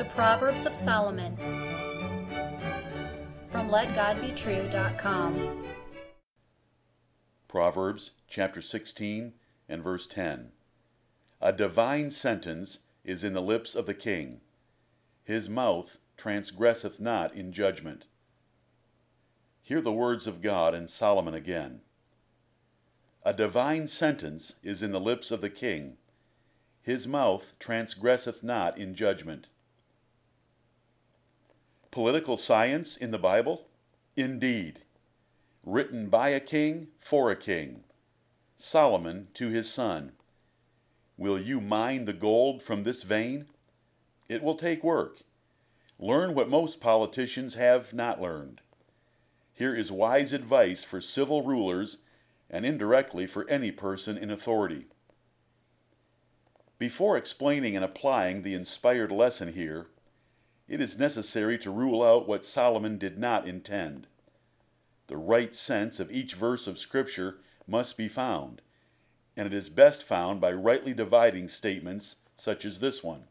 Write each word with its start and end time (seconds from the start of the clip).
The 0.00 0.06
Proverbs 0.06 0.64
of 0.64 0.74
Solomon 0.74 1.36
from 3.52 3.68
LetGodBetrue.com. 3.68 5.66
Proverbs 7.46 8.12
chapter 8.26 8.62
16 8.62 9.34
and 9.68 9.82
verse 9.84 10.06
10. 10.06 10.52
A 11.42 11.52
divine 11.52 12.10
sentence 12.10 12.78
is 13.04 13.22
in 13.22 13.34
the 13.34 13.42
lips 13.42 13.74
of 13.74 13.84
the 13.84 13.92
king. 13.92 14.40
His 15.22 15.50
mouth 15.50 15.98
transgresseth 16.16 16.98
not 16.98 17.34
in 17.34 17.52
judgment. 17.52 18.06
Hear 19.60 19.82
the 19.82 19.92
words 19.92 20.26
of 20.26 20.40
God 20.40 20.74
and 20.74 20.88
Solomon 20.88 21.34
again. 21.34 21.82
A 23.22 23.34
divine 23.34 23.86
sentence 23.86 24.54
is 24.62 24.82
in 24.82 24.92
the 24.92 24.98
lips 24.98 25.30
of 25.30 25.42
the 25.42 25.50
king. 25.50 25.98
His 26.80 27.06
mouth 27.06 27.52
transgresseth 27.58 28.42
not 28.42 28.78
in 28.78 28.94
judgment. 28.94 29.48
Political 31.90 32.36
science 32.36 32.96
in 32.96 33.10
the 33.10 33.18
Bible? 33.18 33.66
Indeed. 34.16 34.80
Written 35.64 36.08
by 36.08 36.28
a 36.28 36.38
king 36.38 36.88
for 37.00 37.30
a 37.30 37.36
king. 37.36 37.82
Solomon 38.56 39.26
to 39.34 39.48
his 39.48 39.72
son. 39.72 40.12
Will 41.16 41.40
you 41.40 41.60
mine 41.60 42.04
the 42.04 42.12
gold 42.12 42.62
from 42.62 42.84
this 42.84 43.02
vein? 43.02 43.46
It 44.28 44.40
will 44.40 44.54
take 44.54 44.84
work. 44.84 45.22
Learn 45.98 46.32
what 46.32 46.48
most 46.48 46.80
politicians 46.80 47.54
have 47.54 47.92
not 47.92 48.20
learned. 48.20 48.60
Here 49.52 49.74
is 49.74 49.90
wise 49.90 50.32
advice 50.32 50.84
for 50.84 51.00
civil 51.00 51.42
rulers 51.42 51.98
and 52.48 52.64
indirectly 52.64 53.26
for 53.26 53.48
any 53.50 53.72
person 53.72 54.16
in 54.16 54.30
authority. 54.30 54.86
Before 56.78 57.16
explaining 57.16 57.74
and 57.74 57.84
applying 57.84 58.42
the 58.42 58.54
inspired 58.54 59.10
lesson 59.10 59.52
here, 59.52 59.88
it 60.70 60.80
is 60.80 60.96
necessary 60.96 61.58
to 61.58 61.68
rule 61.68 62.00
out 62.00 62.28
what 62.28 62.46
Solomon 62.46 62.96
did 62.96 63.18
not 63.18 63.46
intend. 63.46 64.06
The 65.08 65.16
right 65.16 65.52
sense 65.52 65.98
of 65.98 66.12
each 66.12 66.34
verse 66.34 66.68
of 66.68 66.78
Scripture 66.78 67.38
must 67.66 67.98
be 67.98 68.06
found, 68.06 68.62
and 69.36 69.48
it 69.48 69.52
is 69.52 69.68
best 69.68 70.04
found 70.04 70.40
by 70.40 70.52
rightly 70.52 70.94
dividing 70.94 71.48
statements 71.48 72.16
such 72.36 72.64
as 72.64 72.78
this 72.78 73.02
one. 73.02 73.24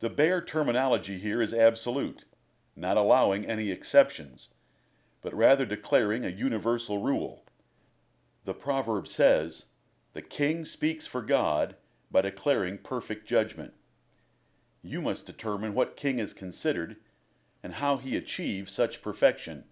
The 0.00 0.10
bare 0.10 0.42
terminology 0.42 1.18
here 1.18 1.40
is 1.40 1.54
absolute, 1.54 2.26
not 2.76 2.98
allowing 2.98 3.46
any 3.46 3.70
exceptions, 3.70 4.50
but 5.22 5.32
rather 5.32 5.64
declaring 5.64 6.26
a 6.26 6.30
universal 6.30 6.98
rule. 6.98 7.42
The 8.44 8.54
proverb 8.54 9.08
says, 9.08 9.64
The 10.12 10.22
king 10.22 10.66
speaks 10.66 11.06
for 11.06 11.22
God 11.22 11.76
by 12.10 12.20
declaring 12.20 12.76
perfect 12.76 13.26
judgment. 13.26 13.72
You 14.82 15.02
must 15.02 15.26
determine 15.26 15.74
what 15.74 15.96
king 15.96 16.18
is 16.18 16.32
considered 16.32 16.96
and 17.62 17.74
how 17.74 17.98
he 17.98 18.16
achieves 18.16 18.72
such 18.72 19.02
perfection. 19.02 19.64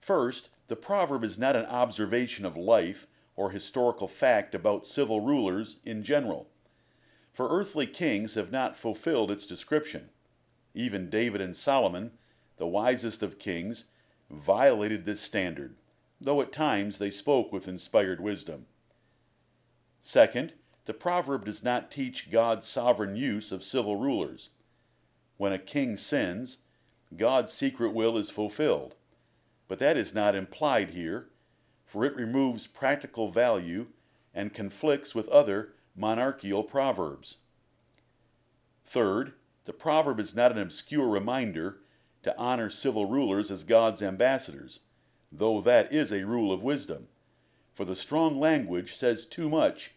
First, 0.00 0.50
the 0.68 0.76
proverb 0.76 1.22
is 1.24 1.38
not 1.38 1.56
an 1.56 1.66
observation 1.66 2.44
of 2.44 2.56
life 2.56 3.06
or 3.36 3.50
historical 3.50 4.08
fact 4.08 4.54
about 4.54 4.86
civil 4.86 5.20
rulers 5.20 5.76
in 5.84 6.02
general, 6.02 6.48
for 7.32 7.48
earthly 7.48 7.86
kings 7.86 8.34
have 8.34 8.50
not 8.50 8.76
fulfilled 8.76 9.30
its 9.30 9.46
description. 9.46 10.10
Even 10.74 11.10
David 11.10 11.40
and 11.40 11.56
Solomon, 11.56 12.12
the 12.56 12.66
wisest 12.66 13.22
of 13.22 13.38
kings, 13.38 13.84
violated 14.30 15.04
this 15.04 15.20
standard, 15.20 15.76
though 16.20 16.40
at 16.40 16.52
times 16.52 16.98
they 16.98 17.10
spoke 17.10 17.52
with 17.52 17.68
inspired 17.68 18.20
wisdom. 18.20 18.66
Second, 20.02 20.52
the 20.90 20.94
proverb 20.94 21.44
does 21.44 21.62
not 21.62 21.88
teach 21.88 22.32
God's 22.32 22.66
sovereign 22.66 23.14
use 23.14 23.52
of 23.52 23.62
civil 23.62 23.94
rulers. 23.94 24.50
When 25.36 25.52
a 25.52 25.58
king 25.60 25.96
sins, 25.96 26.58
God's 27.16 27.52
secret 27.52 27.90
will 27.94 28.18
is 28.18 28.28
fulfilled. 28.28 28.96
But 29.68 29.78
that 29.78 29.96
is 29.96 30.16
not 30.16 30.34
implied 30.34 30.90
here, 30.90 31.28
for 31.84 32.04
it 32.04 32.16
removes 32.16 32.66
practical 32.66 33.30
value 33.30 33.86
and 34.34 34.52
conflicts 34.52 35.14
with 35.14 35.28
other 35.28 35.74
monarchical 35.94 36.64
proverbs. 36.64 37.36
Third, 38.84 39.34
the 39.66 39.72
proverb 39.72 40.18
is 40.18 40.34
not 40.34 40.50
an 40.50 40.58
obscure 40.58 41.08
reminder 41.08 41.78
to 42.24 42.36
honor 42.36 42.68
civil 42.68 43.04
rulers 43.04 43.48
as 43.52 43.62
God's 43.62 44.02
ambassadors, 44.02 44.80
though 45.30 45.60
that 45.60 45.92
is 45.92 46.12
a 46.12 46.26
rule 46.26 46.52
of 46.52 46.64
wisdom, 46.64 47.06
for 47.76 47.84
the 47.84 47.94
strong 47.94 48.40
language 48.40 48.96
says 48.96 49.24
too 49.24 49.48
much 49.48 49.92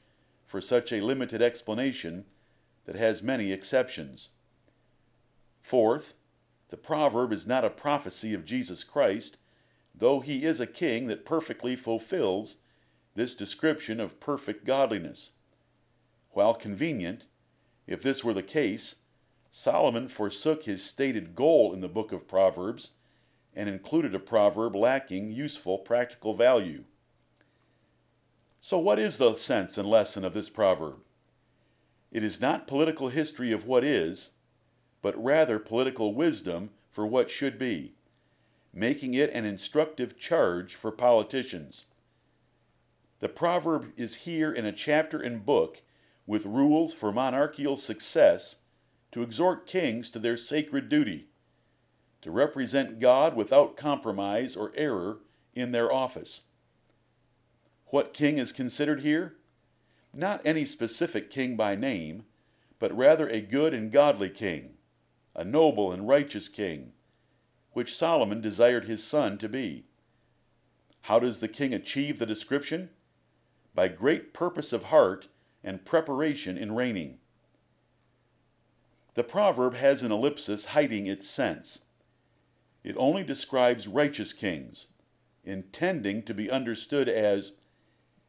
for 0.53 0.62
such 0.62 0.91
a 0.91 1.02
limited 1.02 1.41
explanation 1.41 2.25
that 2.86 2.94
has 2.94 3.24
many 3.24 3.52
exceptions. 3.52 4.30
Fourth, 5.64 6.14
the 6.69 6.78
proverb 6.78 7.34
is 7.34 7.47
not 7.47 7.66
a 7.66 7.72
prophecy 7.72 8.36
of 8.36 8.46
Jesus 8.46 8.84
Christ, 8.84 9.38
though 9.96 10.19
he 10.19 10.46
is 10.46 10.59
a 10.59 10.68
king 10.68 11.08
that 11.08 11.25
perfectly 11.25 11.75
fulfills 11.75 12.58
this 13.16 13.34
description 13.34 14.00
of 14.00 14.19
perfect 14.19 14.63
godliness. 14.63 15.31
While 16.34 16.53
convenient, 16.53 17.25
if 17.88 18.03
this 18.03 18.24
were 18.24 18.36
the 18.36 18.44
case, 18.44 18.97
Solomon 19.50 20.08
forsook 20.08 20.66
his 20.66 20.84
stated 20.84 21.34
goal 21.34 21.74
in 21.74 21.81
the 21.81 21.90
book 21.90 22.12
of 22.12 22.28
Proverbs 22.28 22.92
and 23.56 23.68
included 23.68 24.13
a 24.13 24.19
proverb 24.19 24.75
lacking 24.75 25.31
useful 25.31 25.80
practical 25.80 26.36
value. 26.36 26.84
So, 28.66 28.79
what 28.79 28.97
is 28.97 29.18
the 29.18 29.35
sense 29.35 29.78
and 29.78 29.90
lesson 29.90 30.24
of 30.24 30.34
this 30.34 30.47
proverb? 30.47 31.00
It 32.13 32.24
is 32.24 32.40
not 32.40 32.66
political 32.66 33.09
history 33.09 33.51
of 33.51 33.68
what 33.68 33.84
is, 33.84 34.31
but 35.01 35.22
rather 35.22 35.59
political 35.59 36.13
wisdom 36.13 36.69
for 36.90 37.06
what 37.06 37.29
should 37.29 37.57
be, 37.57 37.96
making 38.74 39.16
it 39.16 39.29
an 39.31 39.44
instructive 39.44 40.18
charge 40.18 40.75
for 40.75 40.94
politicians. 40.94 41.88
The 43.19 43.28
proverb 43.28 43.91
is 43.97 44.24
here 44.24 44.53
in 44.53 44.66
a 44.66 44.72
chapter 44.72 45.19
and 45.19 45.45
book 45.45 45.81
with 46.25 46.45
rules 46.45 46.94
for 46.94 47.12
monarchical 47.12 47.75
success 47.75 48.59
to 49.12 49.24
exhort 49.24 49.68
kings 49.68 50.09
to 50.12 50.19
their 50.19 50.38
sacred 50.38 50.88
duty, 50.88 51.28
to 52.22 52.31
represent 52.31 53.01
God 53.01 53.35
without 53.35 53.75
compromise 53.75 54.56
or 54.56 54.72
error 54.74 55.18
in 55.53 55.74
their 55.74 55.91
office. 55.91 56.44
What 57.94 58.12
king 58.12 58.40
is 58.40 58.52
considered 58.52 59.02
here? 59.02 59.36
Not 60.16 60.42
any 60.44 60.66
specific 60.66 61.30
king 61.30 61.56
by 61.56 61.76
name, 61.76 62.26
but 62.80 62.92
rather 62.92 63.30
a 63.30 63.40
good 63.40 63.72
and 63.72 63.92
godly 63.92 64.31
king, 64.31 64.78
a 65.36 65.46
noble 65.46 65.92
and 65.92 66.08
righteous 66.08 66.48
king, 66.48 66.94
which 67.74 67.96
Solomon 67.96 68.42
desired 68.42 68.86
his 68.86 69.04
son 69.04 69.38
to 69.38 69.48
be. 69.48 69.86
How 71.02 71.20
does 71.20 71.38
the 71.38 71.48
king 71.48 71.72
achieve 71.72 72.18
the 72.18 72.26
description? 72.26 72.90
By 73.76 73.90
great 73.90 74.34
purpose 74.34 74.74
of 74.74 74.86
heart 74.86 75.28
and 75.64 75.86
preparation 75.86 76.58
in 76.58 76.74
reigning. 76.74 77.20
The 79.14 79.24
proverb 79.24 79.75
has 79.75 80.02
an 80.02 80.12
ellipsis 80.12 80.66
hiding 80.66 81.06
its 81.06 81.30
sense. 81.30 81.81
It 82.84 82.96
only 82.98 83.24
describes 83.24 83.88
righteous 83.88 84.34
kings, 84.34 84.88
intending 85.46 86.24
to 86.24 86.34
be 86.34 86.50
understood 86.50 87.08
as 87.08 87.52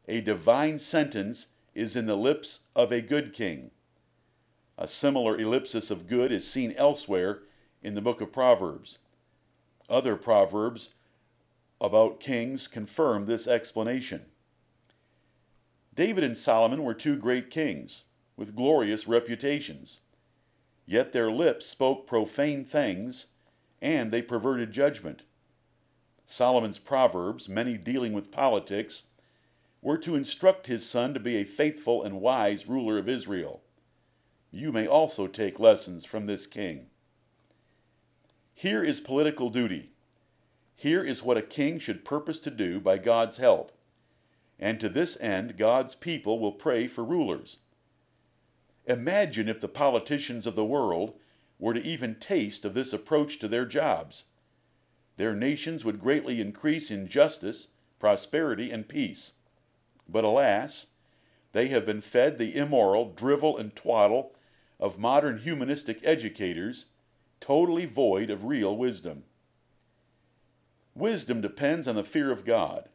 a 0.07 0.21
divine 0.21 0.79
sentence 0.79 1.47
is 1.73 1.95
in 1.95 2.05
the 2.05 2.15
lips 2.15 2.65
of 2.75 2.91
a 2.91 3.01
good 3.01 3.33
king. 3.33 3.71
A 4.77 4.87
similar 4.87 5.37
ellipsis 5.37 5.89
of 5.89 6.07
good 6.07 6.31
is 6.31 6.49
seen 6.49 6.73
elsewhere 6.73 7.43
in 7.81 7.95
the 7.95 8.01
book 8.01 8.21
of 8.21 8.31
Proverbs. 8.31 8.99
Other 9.89 10.15
proverbs 10.15 10.95
about 11.79 12.19
kings 12.19 12.67
confirm 12.67 13.25
this 13.25 13.47
explanation. 13.47 14.25
David 15.93 16.23
and 16.23 16.37
Solomon 16.37 16.83
were 16.83 16.93
two 16.93 17.15
great 17.15 17.49
kings 17.49 18.03
with 18.35 18.55
glorious 18.55 19.07
reputations. 19.07 20.01
Yet 20.85 21.13
their 21.13 21.31
lips 21.31 21.65
spoke 21.65 22.05
profane 22.07 22.65
things 22.65 23.27
and 23.81 24.11
they 24.11 24.21
perverted 24.21 24.71
judgment. 24.71 25.21
Solomon's 26.25 26.79
proverbs, 26.79 27.47
many 27.47 27.77
dealing 27.77 28.13
with 28.13 28.31
politics, 28.31 29.03
were 29.85 29.99
to 29.99 30.15
instruct 30.15 30.65
his 30.65 30.83
son 30.83 31.13
to 31.13 31.19
be 31.19 31.35
a 31.35 31.43
faithful 31.43 32.01
and 32.01 32.19
wise 32.19 32.65
ruler 32.65 32.97
of 32.97 33.07
Israel. 33.07 33.61
You 34.49 34.71
may 34.71 34.87
also 34.87 35.27
take 35.27 35.59
lessons 35.59 36.03
from 36.05 36.25
this 36.25 36.47
king. 36.47 36.87
Here 38.55 38.83
is 38.83 38.99
political 38.99 39.51
duty. 39.51 39.91
Here 40.75 41.03
is 41.03 41.21
what 41.21 41.37
a 41.37 41.43
king 41.43 41.77
should 41.77 42.03
purpose 42.03 42.39
to 42.39 42.49
do 42.49 42.79
by 42.79 42.97
God's 42.97 43.37
help. 43.37 43.73
And 44.57 44.79
to 44.79 44.89
this 44.89 45.21
end, 45.21 45.55
God's 45.55 45.93
people 45.93 46.39
will 46.39 46.53
pray 46.53 46.87
for 46.87 47.05
rulers. 47.05 47.59
Imagine 48.87 49.47
if 49.47 49.61
the 49.61 49.67
politicians 49.67 50.47
of 50.47 50.55
the 50.55 50.65
world 50.65 51.13
were 51.59 51.75
to 51.75 51.83
even 51.83 52.15
taste 52.15 52.65
of 52.65 52.73
this 52.73 52.91
approach 52.91 53.37
to 53.37 53.47
their 53.47 53.67
jobs. 53.67 54.23
Their 55.17 55.35
nations 55.35 55.85
would 55.85 56.01
greatly 56.01 56.41
increase 56.41 56.89
in 56.89 57.07
justice, 57.07 57.67
prosperity, 57.99 58.71
and 58.71 58.87
peace. 58.87 59.33
But 60.07 60.23
alas, 60.23 60.87
they 61.51 61.67
have 61.67 61.85
been 61.85 62.01
fed 62.01 62.37
the 62.37 62.55
immoral 62.55 63.11
drivel 63.13 63.57
and 63.57 63.75
twaddle 63.75 64.33
of 64.79 64.99
modern 64.99 65.39
humanistic 65.39 65.99
educators 66.03 66.87
totally 67.39 67.85
void 67.85 68.29
of 68.29 68.45
real 68.45 68.75
wisdom. 68.75 69.23
Wisdom 70.95 71.41
depends 71.41 71.87
on 71.87 71.95
the 71.95 72.03
fear 72.03 72.31
of 72.31 72.45
God, 72.45 72.89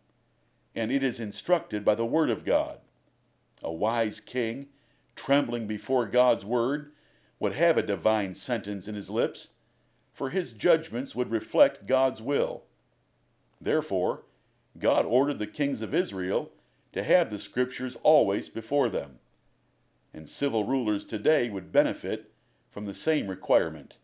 and 0.75 0.91
it 0.91 1.03
is 1.03 1.21
instructed 1.21 1.85
by 1.85 1.95
the 1.95 2.07
Word 2.07 2.31
of 2.31 2.45
God. 2.45 2.81
A 3.63 3.73
wise 3.73 4.21
king, 4.21 4.69
trembling 5.15 5.67
before 5.67 6.07
God's 6.07 6.45
Word, 6.45 6.93
would 7.39 7.53
have 7.55 7.77
a 7.77 7.83
divine 7.83 8.35
sentence 8.35 8.89
in 8.89 8.95
his 8.95 9.11
lips, 9.11 9.49
for 10.13 10.31
his 10.31 10.53
judgments 10.53 11.15
would 11.15 11.31
reflect 11.31 11.87
God's 11.87 12.21
will. 12.21 12.65
Therefore, 13.61 14.23
God 14.79 15.05
ordered 15.05 15.39
the 15.39 15.47
kings 15.47 15.83
of 15.83 15.95
Israel 15.95 16.51
to 16.93 17.03
have 17.03 17.31
the 17.31 17.39
Scriptures 17.39 17.97
always 18.03 18.49
before 18.49 18.89
them, 18.89 19.19
and 20.13 20.29
civil 20.29 20.65
rulers 20.65 21.05
today 21.05 21.49
would 21.49 21.73
benefit 21.73 22.33
from 22.71 22.87
the 22.87 22.95
same 22.95 23.29
requirement. 23.29 23.97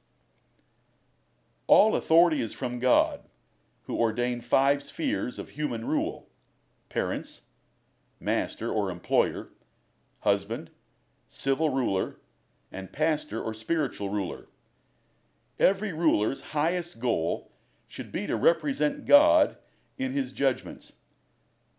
All 1.66 1.96
authority 1.96 2.40
is 2.40 2.52
from 2.52 2.78
God, 2.78 3.20
who 3.84 3.96
ordained 3.96 4.44
five 4.44 4.82
spheres 4.82 5.38
of 5.38 5.50
human 5.50 5.86
rule 5.86 6.28
parents, 6.88 7.42
master 8.20 8.70
or 8.70 8.90
employer, 8.90 9.48
husband, 10.20 10.70
civil 11.28 11.70
ruler, 11.70 12.16
and 12.70 12.92
pastor 12.92 13.42
or 13.42 13.52
spiritual 13.52 14.08
ruler. 14.08 14.46
Every 15.58 15.92
ruler's 15.92 16.40
highest 16.40 17.00
goal 17.00 17.50
should 17.88 18.12
be 18.12 18.26
to 18.26 18.36
represent 18.36 19.06
God 19.06 19.56
in 19.98 20.12
his 20.12 20.32
judgments, 20.32 20.94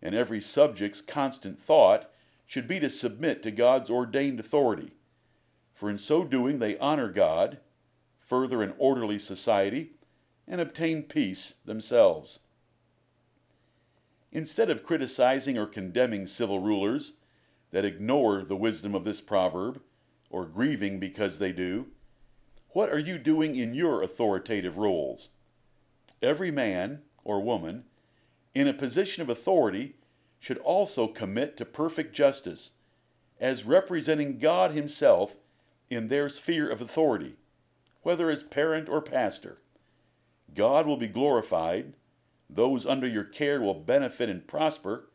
and 0.01 0.15
every 0.15 0.41
subject's 0.41 1.01
constant 1.01 1.59
thought 1.59 2.09
should 2.45 2.67
be 2.67 2.79
to 2.79 2.89
submit 2.89 3.43
to 3.43 3.51
God's 3.51 3.89
ordained 3.89 4.39
authority, 4.39 4.91
for 5.73 5.89
in 5.89 5.97
so 5.97 6.23
doing 6.23 6.59
they 6.59 6.77
honor 6.77 7.09
God 7.09 7.59
further 8.27 8.61
an 8.61 8.73
orderly 8.77 9.17
society, 9.17 9.91
and 10.45 10.59
obtain 10.59 11.01
peace 11.01 11.55
themselves. 11.63 12.39
Instead 14.33 14.69
of 14.69 14.83
criticizing 14.83 15.57
or 15.57 15.65
condemning 15.65 16.27
civil 16.27 16.59
rulers 16.59 17.13
that 17.71 17.85
ignore 17.85 18.43
the 18.43 18.55
wisdom 18.57 18.93
of 18.93 19.05
this 19.05 19.21
proverb, 19.21 19.81
or 20.29 20.45
grieving 20.45 20.99
because 20.99 21.39
they 21.39 21.53
do, 21.53 21.87
what 22.71 22.89
are 22.89 22.99
you 22.99 23.17
doing 23.17 23.55
in 23.55 23.73
your 23.73 24.01
authoritative 24.01 24.77
roles? 24.77 25.29
Every 26.21 26.51
man 26.51 27.03
or 27.23 27.41
woman 27.41 27.85
in 28.59 28.67
a 28.67 28.73
position 28.73 29.21
of 29.21 29.29
authority 29.29 29.95
should 30.39 30.57
also 30.59 31.07
commit 31.07 31.57
to 31.57 31.65
perfect 31.65 32.15
justice 32.15 32.71
as 33.39 33.65
representing 33.65 34.39
God 34.39 34.71
Himself 34.71 35.35
in 35.89 36.07
their 36.07 36.29
sphere 36.29 36.69
of 36.69 36.81
authority 36.81 37.37
whether 38.07 38.29
as 38.29 38.41
parent 38.41 38.87
or 38.87 39.01
pastor. 39.01 39.57
God 40.55 40.87
will 40.87 40.95
be 40.95 41.09
glorified, 41.09 41.91
those 42.49 42.85
under 42.85 43.05
your 43.05 43.25
care 43.25 43.59
will 43.59 43.73
benefit 43.73 44.29
and 44.29 44.47
prosper, 44.47 45.09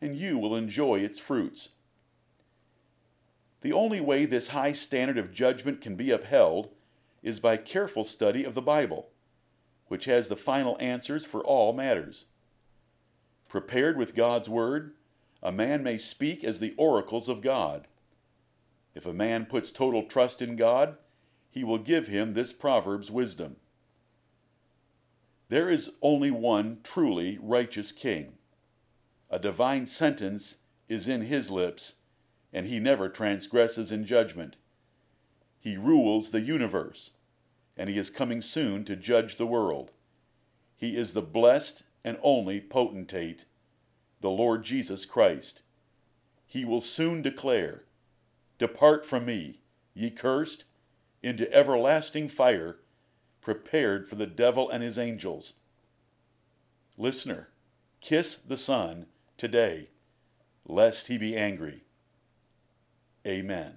and 0.00 0.16
you 0.16 0.36
will 0.36 0.56
enjoy 0.56 0.96
its 0.96 1.20
fruits. 1.20 1.68
The 3.60 3.72
only 3.72 4.00
way 4.00 4.24
this 4.24 4.48
high 4.48 4.72
standard 4.72 5.16
of 5.16 5.32
judgment 5.32 5.80
can 5.80 5.94
be 5.94 6.10
upheld 6.10 6.70
is 7.22 7.38
by 7.38 7.56
careful 7.56 8.04
study 8.04 8.42
of 8.42 8.54
the 8.54 8.60
Bible, 8.60 9.10
which 9.86 10.06
has 10.06 10.26
the 10.26 10.34
final 10.34 10.76
answers 10.80 11.24
for 11.24 11.40
all 11.44 11.72
matters. 11.72 12.24
Prepared 13.54 13.96
with 13.96 14.16
God's 14.16 14.48
Word, 14.48 14.94
a 15.40 15.52
man 15.52 15.84
may 15.84 15.96
speak 15.96 16.42
as 16.42 16.58
the 16.58 16.74
oracles 16.76 17.28
of 17.28 17.40
God. 17.40 17.86
If 18.96 19.06
a 19.06 19.12
man 19.12 19.46
puts 19.46 19.70
total 19.70 20.02
trust 20.02 20.42
in 20.42 20.56
God, 20.56 20.96
he 21.52 21.62
will 21.62 21.78
give 21.78 22.08
him 22.08 22.34
this 22.34 22.52
proverb's 22.52 23.12
wisdom. 23.12 23.54
There 25.50 25.70
is 25.70 25.92
only 26.02 26.32
one 26.32 26.80
truly 26.82 27.38
righteous 27.40 27.92
king. 27.92 28.38
A 29.30 29.38
divine 29.38 29.86
sentence 29.86 30.56
is 30.88 31.06
in 31.06 31.20
his 31.20 31.48
lips, 31.48 31.98
and 32.52 32.66
he 32.66 32.80
never 32.80 33.08
transgresses 33.08 33.92
in 33.92 34.04
judgment. 34.04 34.56
He 35.60 35.76
rules 35.76 36.30
the 36.30 36.40
universe, 36.40 37.12
and 37.76 37.88
he 37.88 37.98
is 37.98 38.10
coming 38.10 38.42
soon 38.42 38.84
to 38.86 38.96
judge 38.96 39.36
the 39.36 39.46
world. 39.46 39.92
He 40.76 40.96
is 40.96 41.12
the 41.12 41.22
blessed 41.22 41.84
and 42.04 42.18
only 42.22 42.60
potentate, 42.60 43.44
the 44.20 44.30
Lord 44.30 44.64
Jesus 44.64 45.04
Christ. 45.04 45.62
He 46.46 46.64
will 46.64 46.80
soon 46.80 47.22
declare, 47.22 47.84
Depart 48.58 49.04
from 49.04 49.24
me, 49.24 49.60
ye 49.94 50.10
cursed, 50.10 50.64
into 51.22 51.52
everlasting 51.52 52.28
fire 52.28 52.78
prepared 53.40 54.08
for 54.08 54.14
the 54.14 54.26
devil 54.26 54.68
and 54.70 54.82
his 54.82 54.98
angels. 54.98 55.54
Listener, 56.96 57.48
kiss 58.00 58.36
the 58.36 58.56
Son 58.56 59.06
today, 59.36 59.88
lest 60.66 61.08
he 61.08 61.18
be 61.18 61.36
angry. 61.36 61.84
Amen. 63.26 63.72